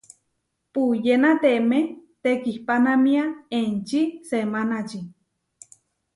[0.73, 1.79] Puyénatemé
[2.23, 3.23] tekihpánamia
[3.59, 4.99] enčí semánači.